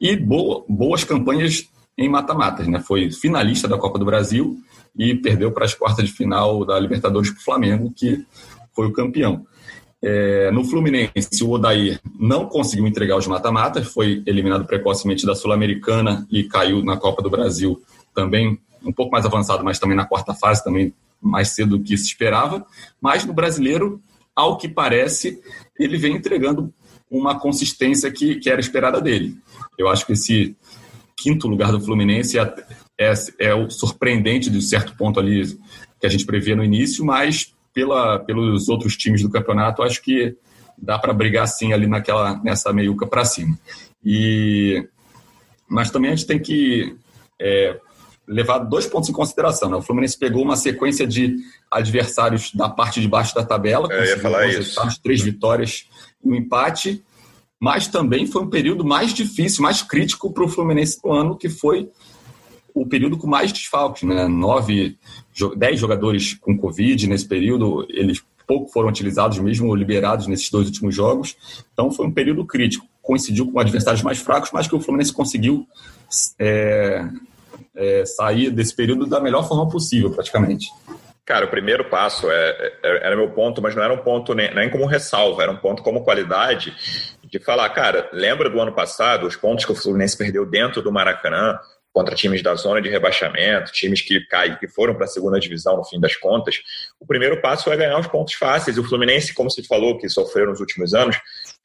[0.00, 2.66] e boa, boas campanhas em mata-matas.
[2.66, 2.80] Né?
[2.80, 4.56] Foi finalista da Copa do Brasil
[4.96, 8.24] e perdeu para as quartas de final da Libertadores para o Flamengo, que
[8.72, 9.46] foi o campeão.
[10.02, 16.26] É, no Fluminense, o Odair não conseguiu entregar os mata-matas, foi eliminado precocemente da Sul-Americana
[16.30, 17.82] e caiu na Copa do Brasil
[18.14, 21.96] também um pouco mais avançado, mas também na quarta fase, também mais cedo do que
[21.98, 22.64] se esperava.
[22.98, 24.00] Mas no brasileiro,
[24.34, 25.38] ao que parece,
[25.78, 26.72] ele vem entregando
[27.10, 29.36] uma consistência que, que era esperada dele.
[29.76, 30.56] Eu acho que esse
[31.16, 32.54] quinto lugar do Fluminense é,
[32.98, 35.58] é, é o surpreendente de certo ponto ali
[35.98, 40.36] que a gente previa no início, mas pela, pelos outros times do campeonato, acho que
[40.78, 43.58] dá para brigar sim ali naquela nessa meiuca para cima.
[44.04, 44.86] E
[45.68, 46.96] mas também a gente tem que
[47.40, 47.78] é,
[48.30, 49.68] levar dois pontos em consideração.
[49.68, 49.76] Né?
[49.76, 51.36] O Fluminense pegou uma sequência de
[51.68, 54.14] adversários da parte de baixo da tabela, é,
[55.02, 55.88] três vitórias
[56.24, 57.02] e um empate,
[57.58, 61.48] mas também foi um período mais difícil, mais crítico para o Fluminense no ano, que
[61.48, 61.90] foi
[62.72, 64.28] o período com mais desfalques, né?
[64.28, 64.96] Nove,
[65.56, 70.94] dez jogadores com Covid nesse período, eles pouco foram utilizados, mesmo liberados nesses dois últimos
[70.94, 71.36] jogos.
[71.72, 72.86] Então foi um período crítico.
[73.02, 75.66] Coincidiu com adversários mais fracos, mas que o Fluminense conseguiu
[76.38, 77.08] é,
[77.76, 80.68] é, sair desse período da melhor forma possível, praticamente.
[81.24, 84.52] Cara, o primeiro passo é, é, era meu ponto, mas não era um ponto nem,
[84.54, 86.74] nem como ressalva, era um ponto como qualidade
[87.24, 90.90] de falar, cara, lembra do ano passado, os pontos que o Fluminense perdeu dentro do
[90.90, 91.56] Maracanã,
[91.92, 95.76] contra times da zona de rebaixamento, times que caem, que foram para a segunda divisão
[95.76, 96.60] no fim das contas,
[97.00, 98.78] o primeiro passo é ganhar os pontos fáceis.
[98.78, 101.16] O Fluminense, como se falou, que sofreu nos últimos anos,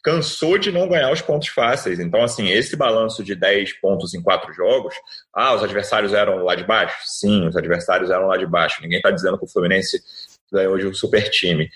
[0.06, 2.00] cansou de não ganhar os pontos fáceis.
[2.00, 4.94] Então, assim, esse balanço de 10 pontos em quatro jogos,
[5.34, 6.96] ah, os adversários eram lá de baixo?
[7.06, 8.84] Sim, os adversários eram lá de baixo.
[8.84, 10.00] Ninguém está dizendo que o Fluminense
[10.54, 11.72] ganhou de um super time.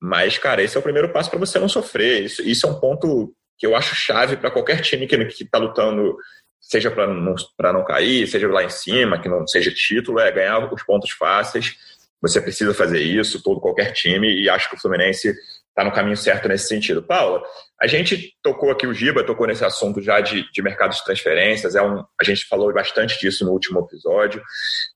[0.00, 2.24] Mas, cara, esse é o primeiro passo para você não sofrer.
[2.24, 6.16] Isso, isso é um ponto que eu acho chave para qualquer time que está lutando
[6.58, 10.72] seja para não, não cair, seja lá em cima, que não seja título, é ganhar
[10.72, 11.76] os pontos fáceis.
[12.22, 15.34] Você precisa fazer isso, todo qualquer time, e acho que o Fluminense
[15.76, 17.02] está no caminho certo nesse sentido.
[17.02, 17.42] Paula,
[17.78, 21.76] a gente tocou aqui, o Giba tocou nesse assunto já de, de mercado de transferências,
[21.76, 24.42] é um, a gente falou bastante disso no último episódio.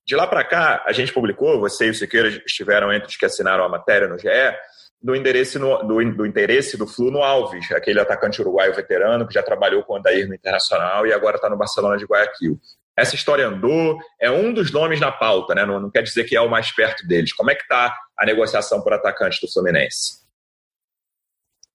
[0.06, 3.26] De lá para cá, a gente publicou, você e o Siqueira estiveram entre os que
[3.26, 4.26] assinaram a matéria no GE,
[5.02, 9.34] do, endereço no, do, do, interesse do Flu no Alves, aquele atacante uruguaio veterano que
[9.34, 12.58] já trabalhou com o Andair no Internacional e agora está no Barcelona de Guayaquil.
[12.96, 15.64] Essa história andou, é um dos nomes na pauta, né?
[15.64, 17.32] não, não quer dizer que é o mais perto deles.
[17.32, 20.19] Como é que está a negociação por atacante do Fluminense?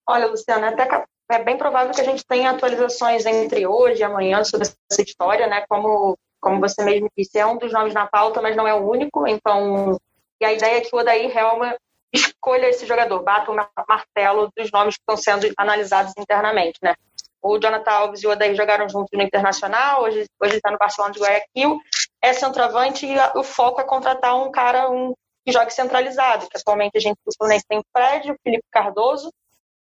[0.08, 4.44] Olha, Luciana, até é bem provável que a gente tenha atualizações entre hoje e amanhã
[4.44, 5.64] sobre essa história, né?
[5.68, 8.88] Como, como você mesmo disse, é um dos nomes na pauta, mas não é o
[8.88, 9.26] único.
[9.26, 9.98] Então,
[10.40, 11.76] e a ideia é que o Odair Helma
[12.12, 13.54] escolha esse jogador, bata o
[13.88, 16.94] martelo dos nomes que estão sendo analisados internamente, né?
[17.42, 21.12] O Jonathan Alves e o Odair jogaram juntos no Internacional, hoje, hoje está no Barcelona
[21.12, 21.80] de Guayaquil,
[22.22, 25.12] é centroavante e o foco é contratar um cara um,
[25.44, 29.30] que jogue centralizado, que atualmente a gente, o Fluminense tem o Fred, o Felipe Cardoso,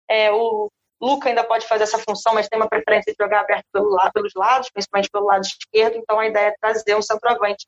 [0.09, 3.65] é, o Luca ainda pode fazer essa função, mas tem uma preferência de jogar aberto
[3.73, 7.67] pelo lado, pelos lados, principalmente pelo lado esquerdo, então a ideia é trazer um centroavante.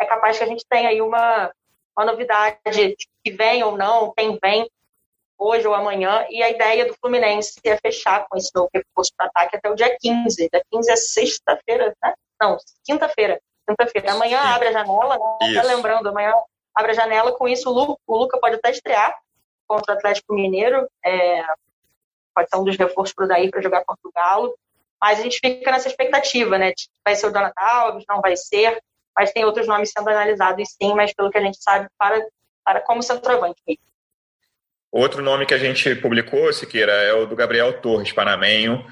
[0.00, 1.50] É capaz que a gente tenha aí uma,
[1.96, 2.58] uma novidade
[3.24, 4.70] que vem ou não, quem vem
[5.38, 9.26] hoje ou amanhã, e a ideia do Fluminense é fechar com esse novo reforço para
[9.26, 10.48] ataque até o dia 15.
[10.50, 12.14] Dia 15 é sexta-feira, né?
[12.40, 13.40] Não, quinta-feira.
[13.68, 14.12] Quinta-feira.
[14.12, 14.48] Amanhã Sim.
[14.48, 15.62] abre a janela, né?
[15.62, 16.32] lembrando, amanhã
[16.74, 19.14] abre a janela, com isso o Luca, o Luca pode até estrear
[19.66, 21.42] contra o Atlético Mineiro, é,
[22.36, 24.54] pode ser um dos reforços para o Daí para jogar contra o Galo,
[25.00, 26.72] mas a gente fica nessa expectativa, né?
[27.02, 28.78] Vai ser o Donat Alves, não vai ser,
[29.16, 32.20] mas tem outros nomes sendo analisados sim, mas pelo que a gente sabe, para,
[32.62, 33.62] para como centroavante
[34.92, 38.84] Outro nome que a gente publicou, Siqueira, é o do Gabriel Torres, panamenho.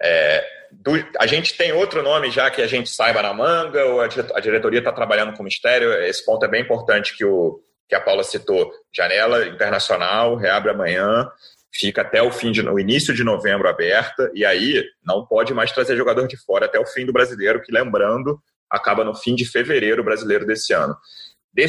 [0.00, 4.00] É, do, a gente tem outro nome já que a gente saiba na manga, ou
[4.00, 5.92] a, a diretoria está trabalhando com mistério?
[6.04, 8.72] Esse ponto é bem importante que, o, que a Paula citou.
[8.94, 11.30] Janela internacional, reabre amanhã,
[11.72, 15.72] fica até o fim de, o início de novembro aberta, e aí não pode mais
[15.72, 18.38] trazer jogador de fora até o fim do brasileiro, que lembrando,
[18.70, 20.94] acaba no fim de fevereiro brasileiro desse ano.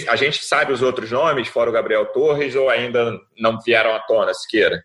[0.08, 4.00] A gente sabe os outros nomes, fora o Gabriel Torres, ou ainda não vieram à
[4.00, 4.84] tona, Siqueira?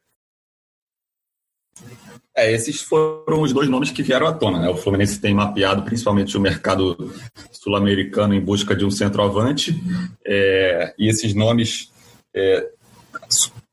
[2.37, 4.61] É, esses foram os dois nomes que vieram à tona.
[4.61, 4.69] Né?
[4.69, 6.97] O Fluminense tem mapeado principalmente o mercado
[7.51, 9.75] sul-americano em busca de um centroavante,
[10.25, 11.93] é, e esses nomes.
[12.35, 12.69] É,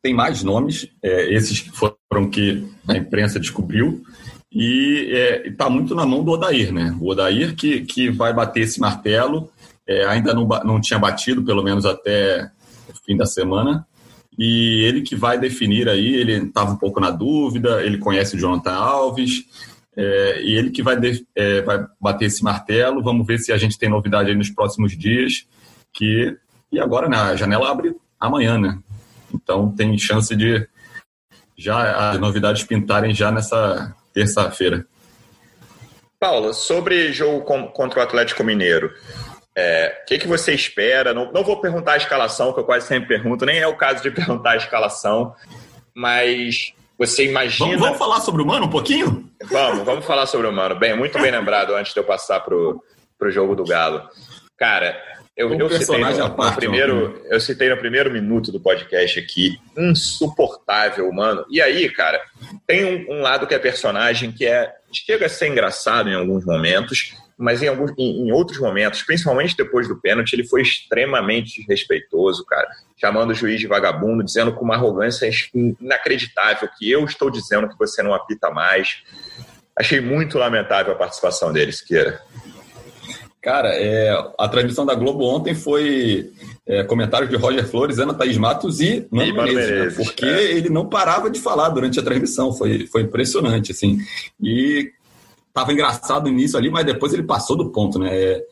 [0.05, 4.03] tem mais nomes, é, esses foram que a imprensa descobriu,
[4.51, 6.95] e está é, muito na mão do Odair, né?
[7.01, 9.49] O Odair que, que vai bater esse martelo,
[9.87, 12.51] é, ainda não, não tinha batido, pelo menos até
[12.87, 13.83] o fim da semana,
[14.37, 18.39] e ele que vai definir aí, ele estava um pouco na dúvida, ele conhece o
[18.39, 19.43] Jonathan Alves,
[19.97, 23.57] é, e ele que vai, de, é, vai bater esse martelo, vamos ver se a
[23.57, 25.47] gente tem novidade aí nos próximos dias,
[25.91, 26.37] que
[26.71, 28.77] e agora né, a janela abre amanhã, né?
[29.35, 30.67] Então tem chance de
[31.57, 34.85] já as novidades pintarem já nessa terça-feira.
[36.19, 38.91] Paula, sobre jogo contra o Atlético Mineiro, o
[39.55, 41.13] é, que, que você espera?
[41.13, 44.01] Não, não vou perguntar a escalação, que eu quase sempre pergunto, nem é o caso
[44.01, 45.33] de perguntar a escalação,
[45.93, 47.69] mas você imagina.
[47.69, 49.29] Vamos, vamos, falar sobre o Mano um pouquinho?
[49.43, 50.75] Vamos, vamos falar sobre o Mano.
[50.75, 52.83] Bem, muito bem lembrado antes de eu passar pro,
[53.17, 54.01] pro jogo do Galo.
[54.57, 54.97] Cara,
[55.35, 59.59] eu, eu, citei no, parte, no primeiro, eu citei no primeiro minuto do podcast aqui,
[59.77, 61.45] insuportável, mano.
[61.49, 62.21] E aí, cara,
[62.65, 66.45] tem um, um, lado que é personagem que é chega a ser engraçado em alguns
[66.45, 71.59] momentos, mas em, alguns, em, em outros momentos, principalmente depois do pênalti, ele foi extremamente
[71.59, 72.69] desrespeitoso, cara.
[72.95, 77.77] Chamando o juiz de vagabundo, dizendo com uma arrogância inacreditável que eu estou dizendo que
[77.77, 79.03] você não apita mais.
[79.77, 82.21] Achei muito lamentável a participação dele, Siqueira.
[83.45, 86.31] Cara, é, a transmissão da Globo ontem foi
[86.65, 89.69] é, comentários de Roger Flores, Ana Thaís Matos e Mano, Menezes?
[89.69, 90.03] Menezes né?
[90.03, 90.51] porque é.
[90.53, 93.99] ele não parava de falar durante a transmissão, foi, foi impressionante, assim.
[94.41, 94.91] E
[95.53, 98.09] tava engraçado no início ali, mas depois ele passou do ponto, né?
[98.15, 98.45] É,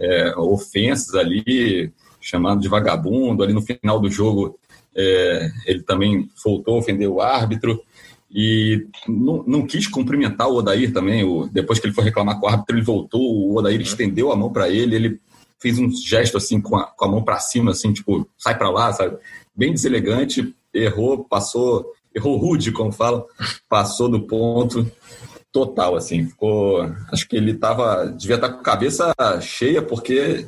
[0.00, 4.58] é, ofensas ali, chamando de vagabundo, ali no final do jogo
[4.96, 7.80] é, ele também voltou a ofender o árbitro
[8.30, 11.24] e não, não, quis cumprimentar o Odair também.
[11.24, 13.82] O, depois que ele foi reclamar com o árbitro, ele voltou, o Odair uhum.
[13.82, 15.20] estendeu a mão para ele, ele
[15.58, 18.70] fez um gesto assim com a, com a mão para cima, assim, tipo, sai para
[18.70, 19.18] lá, sabe?
[19.54, 23.26] Bem deselegante, errou, passou, errou rude, como fala,
[23.68, 24.90] passou do ponto
[25.52, 26.26] total, assim.
[26.26, 30.46] Ficou, acho que ele tava, devia estar tá com a cabeça cheia, porque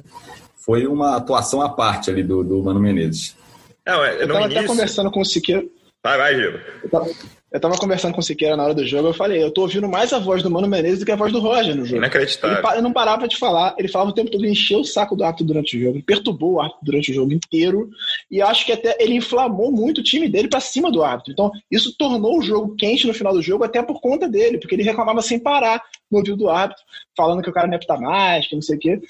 [0.54, 3.36] foi uma atuação à parte ali do, do Mano Menezes.
[3.84, 4.58] Não, é, eu estava início...
[4.58, 5.64] até conversando com o Siqueira.
[6.02, 6.52] Vai, vai, Gil.
[6.82, 7.10] Eu tava
[7.78, 10.18] conversando com o Siqueira na hora do jogo, eu falei, eu tô ouvindo mais a
[10.18, 11.98] voz do Mano Menezes do que a voz do Roger no jogo.
[11.98, 12.58] Inacreditável.
[12.58, 15.14] Ele, ele não parava de falar, ele falava o tempo todo, ele encheu o saco
[15.14, 17.90] do árbitro durante o jogo, perturbou o árbitro durante o jogo inteiro,
[18.30, 21.32] e acho que até ele inflamou muito o time dele para cima do árbitro.
[21.32, 24.74] Então, isso tornou o jogo quente no final do jogo, até por conta dele, porque
[24.74, 26.82] ele reclamava sem parar no ouvido do árbitro,
[27.14, 29.00] falando que o cara não ia mais, que não sei o quê.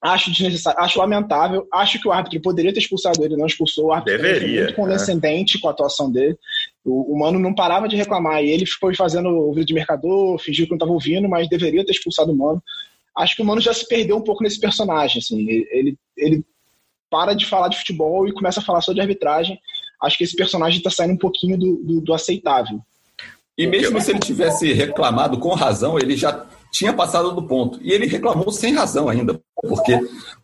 [0.00, 1.66] Acho desnecessário, acho lamentável.
[1.72, 3.86] Acho que o árbitro poderia ter expulsado ele, não expulsou.
[3.86, 5.60] O árbitro Deveria, muito condescendente é.
[5.60, 6.38] com a atuação dele.
[6.86, 10.38] O, o Mano não parava de reclamar e ele foi fazendo o vídeo de mercador,
[10.38, 12.62] fingiu que não estava ouvindo, mas deveria ter expulsado o Mano.
[13.16, 15.18] Acho que o Mano já se perdeu um pouco nesse personagem.
[15.18, 15.40] Assim.
[15.48, 16.44] Ele, ele
[17.10, 19.58] para de falar de futebol e começa a falar só de arbitragem.
[20.02, 22.80] Acho que esse personagem está saindo um pouquinho do, do, do aceitável.
[23.58, 27.78] E mesmo se ele tivesse reclamado com razão, ele já tinha passado do ponto.
[27.82, 29.94] E ele reclamou sem razão ainda, porque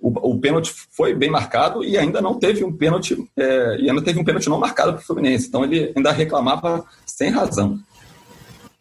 [0.00, 4.02] o, o pênalti foi bem marcado e ainda não teve um pênalti, é, e ainda
[4.02, 5.48] teve um pênalti não marcado para o Fluminense.
[5.48, 7.78] Então ele ainda reclamava sem razão.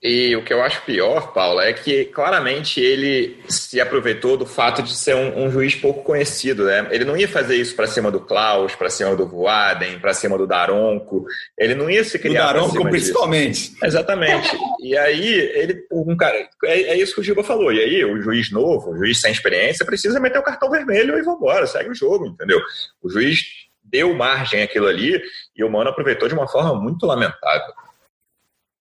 [0.03, 4.81] E o que eu acho pior, Paulo, é que claramente ele se aproveitou do fato
[4.81, 6.65] de ser um, um juiz pouco conhecido.
[6.65, 6.87] Né?
[6.89, 10.39] Ele não ia fazer isso para cima do Klaus, para cima do Voaden, para cima
[10.39, 11.23] do Daronco.
[11.55, 12.47] Ele não ia se criar.
[12.47, 13.69] Do Daronco, principalmente.
[13.69, 13.85] Disso.
[13.85, 14.57] Exatamente.
[14.79, 17.71] e aí, ele, um cara, é, é, isso que o Giba falou.
[17.71, 21.21] E aí, o juiz novo, o juiz sem experiência, precisa meter o cartão vermelho e
[21.21, 22.59] vambora, segue o jogo, entendeu?
[23.03, 23.39] O juiz
[23.83, 25.21] deu margem àquilo ali
[25.55, 27.73] e o Mano aproveitou de uma forma muito lamentável.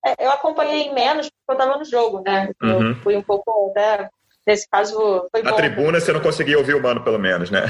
[0.05, 2.51] É, eu acompanhei menos porque eu estava no jogo, né?
[2.63, 2.95] Eu uhum.
[2.97, 4.09] fui um pouco, né?
[4.47, 5.57] Nesse caso, foi Na bom.
[5.57, 7.65] tribuna você não conseguia ouvir o mano, pelo menos, né?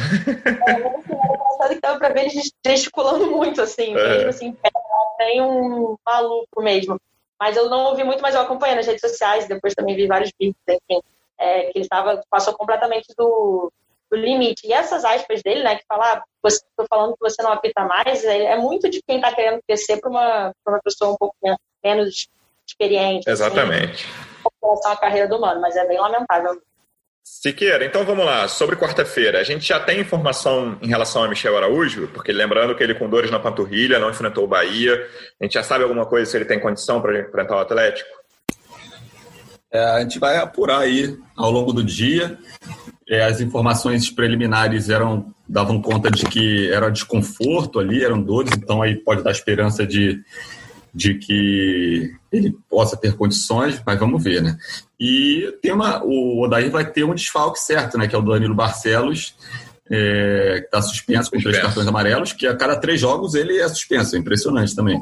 [0.69, 0.73] É,
[1.61, 4.09] engraçado que dava para ver eles gesticulando muito, assim, é.
[4.09, 4.57] mesmo assim,
[5.19, 6.99] tem um maluco mesmo.
[7.39, 10.31] Mas eu não ouvi muito, mas eu acompanhei nas redes sociais, depois também vi vários
[10.39, 11.03] vídeos, enfim,
[11.39, 13.73] é, que ele estava, passou completamente do,
[14.11, 14.67] do limite.
[14.67, 17.85] E essas aspas dele, né, que fala, ah, você, tô falando que você não apita
[17.85, 21.35] mais, é, é muito de quem está querendo crescer para uma, uma pessoa um pouco
[21.43, 21.59] menos
[22.67, 23.29] experiente.
[23.29, 24.07] Assim, Exatamente.
[24.07, 26.61] Assim, com relação à carreira do Mano, mas é bem lamentável.
[27.23, 28.49] Siqueira, então vamos lá.
[28.49, 32.83] Sobre quarta-feira, a gente já tem informação em relação a Michel Araújo, porque lembrando que
[32.83, 35.07] ele com dores na panturrilha não enfrentou o Bahia.
[35.41, 38.11] A gente já sabe alguma coisa se ele tem condição para enfrentar o Atlético?
[39.73, 42.37] É, a gente vai apurar aí ao longo do dia.
[43.09, 48.83] É, as informações preliminares eram davam conta de que era desconforto ali, eram dores, então
[48.83, 50.23] aí pode dar esperança de
[50.95, 54.57] de que ele possa ter condições, mas vamos ver, né?
[54.99, 58.07] E tem uma, o Odair vai ter um desfalque certo, né?
[58.07, 59.35] Que é o Danilo Barcelos,
[59.91, 63.69] é, que está suspenso com três cartões amarelos, que a cada três jogos ele é
[63.69, 65.01] suspenso, é impressionante também.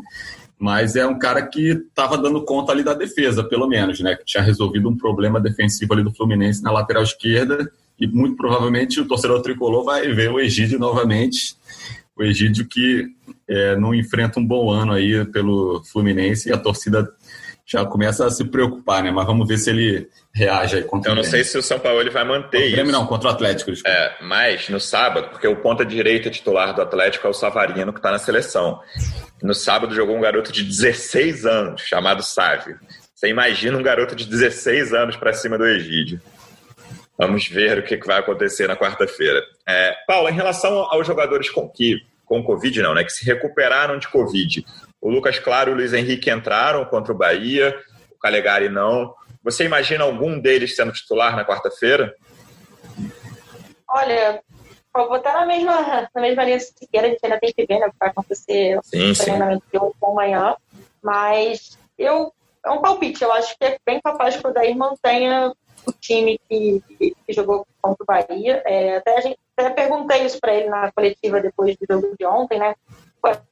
[0.58, 4.16] Mas é um cara que estava dando conta ali da defesa, pelo menos, né?
[4.16, 7.70] Que tinha resolvido um problema defensivo ali do Fluminense na lateral esquerda.
[7.98, 11.56] E muito provavelmente o torcedor tricolor vai ver o Egídio novamente
[12.18, 13.06] o Egídio que
[13.48, 17.08] é, não enfrenta um bom ano aí pelo Fluminense e a torcida
[17.64, 19.10] já começa a se preocupar, né?
[19.10, 22.00] Mas vamos ver se ele reage aí contra Eu não sei se o São Paulo
[22.00, 23.70] ele vai manter o Grêmio não, contra o Atlético.
[23.70, 23.94] Desculpa.
[23.94, 27.98] É, mas no sábado, porque o ponta direita titular do Atlético é o Savarino, que
[27.98, 28.80] está na seleção.
[29.42, 32.80] No sábado jogou um garoto de 16 anos, chamado Sávio.
[33.14, 36.20] Você imagina um garoto de 16 anos para cima do Egídio.
[37.18, 39.42] Vamos ver o que vai acontecer na quarta-feira.
[39.66, 43.02] É, Paulo, em relação aos jogadores com, que, com Covid, não, né?
[43.02, 44.64] Que se recuperaram de Covid.
[45.00, 47.76] O Lucas Claro e o Luiz Henrique entraram contra o Bahia,
[48.12, 49.12] o Calegari não.
[49.42, 52.14] Você imagina algum deles sendo titular na quarta-feira?
[53.88, 54.40] Olha,
[54.96, 57.66] eu vou estar na mesma, na mesma linha de Siqueira, a gente ainda tem que
[57.66, 57.90] ver, né?
[57.98, 59.32] Vai acontecer sim, sim.
[59.72, 60.56] de hoje amanhã.
[61.02, 62.32] Mas eu,
[62.64, 65.52] é um palpite, eu acho que é bem capaz que o Daí mantenha
[65.86, 68.62] o time que, que, jogou contra o Bahia.
[68.66, 72.58] É, até gente até perguntei isso para ele na coletiva depois do jogo de ontem,
[72.58, 72.74] né?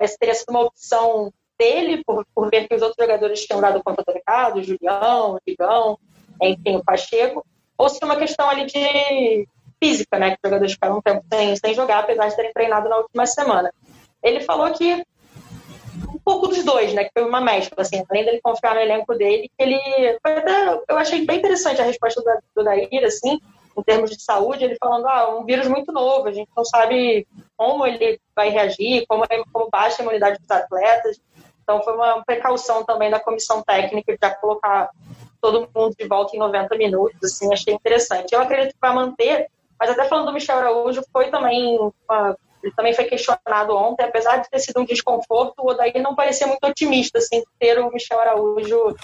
[0.07, 3.83] Se teria sido uma opção dele, por, por ver que os outros jogadores tinham dado
[3.83, 5.99] conta do recado, o Julião, o Digão,
[6.41, 7.45] enfim, o Pacheco,
[7.77, 9.49] ou se uma questão ali de,
[9.83, 10.31] física, né?
[10.31, 13.27] Que os jogadores ficaram um tempo sem, sem jogar, apesar de terem treinado na última
[13.27, 13.73] semana.
[14.23, 15.05] Ele falou que
[16.09, 17.05] um pouco dos dois, né?
[17.05, 19.79] Que foi uma mescla, assim, além dele confiar no elenco dele, ele.
[20.23, 22.69] Até, eu achei bem interessante a resposta do, do
[23.07, 23.39] assim,
[23.77, 27.27] em termos de saúde, ele falando, ah, um vírus muito novo, a gente não sabe
[27.57, 31.21] como ele vai reagir, como, como baixa a imunidade dos atletas.
[31.63, 34.91] Então foi uma precaução também da comissão técnica de já colocar
[35.41, 38.33] todo mundo de volta em 90 minutos, assim, achei interessante.
[38.33, 39.49] Eu acredito que vai manter,
[39.79, 44.39] mas até falando do Michel Araújo, foi também uma, ele também foi questionado ontem, apesar
[44.39, 48.21] de ter sido um desconforto, o Odair não parecia muito otimista, assim, ter o Michel
[48.21, 48.97] Araújo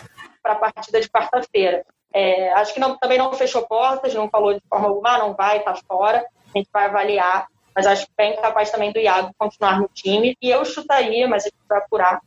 [0.43, 1.85] para a partida de quarta-feira.
[2.13, 5.35] É, acho que não, também não fechou portas, não falou de forma alguma, ah, não
[5.35, 9.81] vai, tá fora, a gente vai avaliar, mas acho bem capaz também do Iago continuar
[9.81, 12.21] no time, e eu chutaria, mas a gente vai apurar,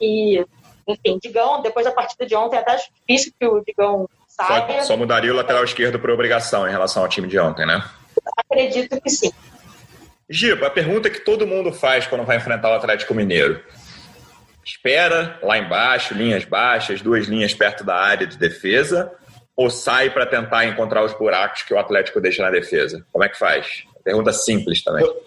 [0.00, 0.44] e
[0.88, 4.80] enfim, Digão, depois da partida de ontem, é até acho difícil que o Digão saia.
[4.80, 7.84] Só, só mudaria o lateral esquerdo por obrigação em relação ao time de ontem, né?
[8.38, 9.30] Acredito que sim.
[10.30, 13.62] Giba, a pergunta que todo mundo faz quando vai enfrentar o Atlético Mineiro.
[14.64, 19.10] Espera lá embaixo, linhas baixas, duas linhas perto da área de defesa,
[19.56, 23.06] ou sai para tentar encontrar os buracos que o Atlético deixa na defesa?
[23.10, 23.84] Como é que faz?
[24.04, 25.04] Pergunta simples também.
[25.04, 25.22] Eu,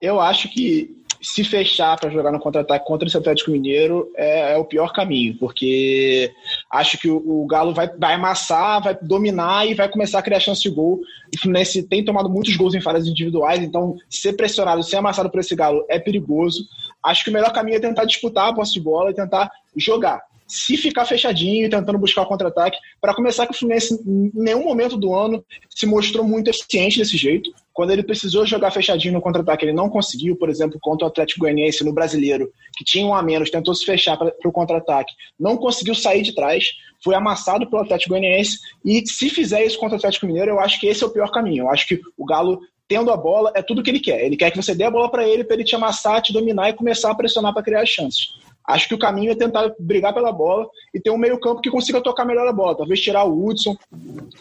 [0.00, 0.94] eu acho que
[1.24, 5.34] se fechar para jogar no contra-ataque contra esse Atlético Mineiro é, é, o pior caminho,
[5.38, 6.30] porque
[6.70, 10.38] acho que o, o, Galo vai, vai amassar, vai dominar e vai começar a criar
[10.38, 11.00] chance de gol.
[11.34, 15.40] O Fluminense tem tomado muitos gols em falhas individuais, então ser pressionado, ser amassado por
[15.40, 16.62] esse Galo é perigoso.
[17.02, 20.20] Acho que o melhor caminho é tentar disputar a posse de bola e tentar jogar
[20.46, 24.96] se ficar fechadinho tentando buscar o contra-ataque, para começar que o Fluminense em nenhum momento
[24.96, 27.50] do ano se mostrou muito eficiente desse jeito.
[27.74, 31.40] Quando ele precisou jogar fechadinho no contra-ataque, ele não conseguiu, por exemplo, contra o Atlético
[31.40, 35.56] Goianiense no Brasileiro, que tinha um a menos, tentou se fechar para o contra-ataque, não
[35.56, 36.70] conseguiu sair de trás,
[37.02, 40.78] foi amassado pelo Atlético Goianiense e se fizer isso contra o Atlético Mineiro, eu acho
[40.78, 41.64] que esse é o pior caminho.
[41.64, 44.24] Eu acho que o Galo tendo a bola é tudo que ele quer.
[44.24, 46.70] Ele quer que você dê a bola para ele, para ele te amassar, te dominar
[46.70, 48.34] e começar a pressionar para criar chances.
[48.66, 52.00] Acho que o caminho é tentar brigar pela bola e ter um meio-campo que consiga
[52.00, 52.76] tocar melhor a bola.
[52.76, 53.76] Talvez tirar o Hudson,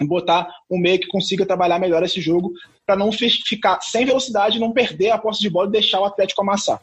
[0.02, 2.54] botar um meio que consiga trabalhar melhor esse jogo,
[2.86, 6.42] para não ficar sem velocidade, não perder a posse de bola e deixar o Atlético
[6.42, 6.80] amassar.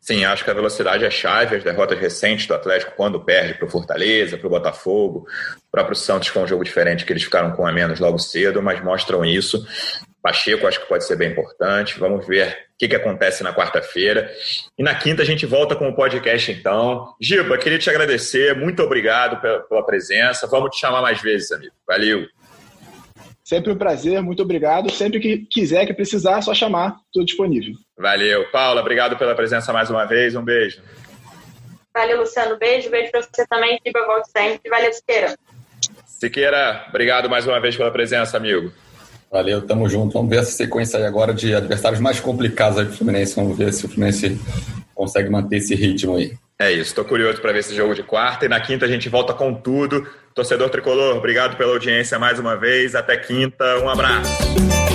[0.00, 1.56] Sim, acho que a velocidade é chave.
[1.56, 5.26] As derrotas recentes do Atlético, quando perde para o Fortaleza, para o Botafogo,
[5.56, 8.62] o próprio Santos foi um jogo diferente, que eles ficaram com a menos logo cedo,
[8.62, 9.66] mas mostram isso.
[10.26, 12.00] Pacheco acho que pode ser bem importante.
[12.00, 14.28] Vamos ver o que, que acontece na quarta-feira.
[14.76, 17.14] E na quinta a gente volta com o podcast, então.
[17.20, 18.56] Giba, queria te agradecer.
[18.56, 20.48] Muito obrigado pela, pela presença.
[20.48, 21.72] Vamos te chamar mais vezes, amigo.
[21.86, 22.26] Valeu.
[23.44, 24.90] Sempre um prazer, muito obrigado.
[24.90, 27.74] Sempre que quiser, que precisar, é só chamar, estou disponível.
[27.96, 28.50] Valeu.
[28.50, 30.34] Paula, obrigado pela presença mais uma vez.
[30.34, 30.82] Um beijo.
[31.94, 32.58] Valeu, Luciano.
[32.58, 33.78] Beijo, beijo para você também.
[33.86, 34.68] Giba, volte sempre.
[34.68, 35.36] Valeu, Siqueira.
[36.04, 38.72] Siqueira, obrigado mais uma vez pela presença, amigo.
[39.30, 40.12] Valeu, tamo junto.
[40.12, 43.34] Vamos ver essa sequência aí agora de adversários mais complicados aí pro Fluminense.
[43.36, 44.40] Vamos ver se o Fluminense
[44.94, 46.32] consegue manter esse ritmo aí.
[46.58, 49.10] É isso, tô curioso para ver esse jogo de quarta e na quinta a gente
[49.10, 50.06] volta com tudo.
[50.34, 52.94] Torcedor tricolor, obrigado pela audiência mais uma vez.
[52.94, 54.85] Até quinta, um abraço.